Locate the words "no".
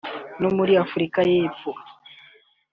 0.41-0.49